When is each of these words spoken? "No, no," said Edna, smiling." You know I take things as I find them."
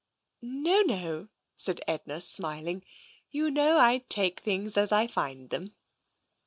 "No, 0.41 0.81
no," 0.81 1.27
said 1.55 1.79
Edna, 1.87 2.21
smiling." 2.21 2.83
You 3.29 3.51
know 3.51 3.77
I 3.77 3.99
take 4.09 4.39
things 4.39 4.75
as 4.75 4.91
I 4.91 5.05
find 5.05 5.51
them." 5.51 5.75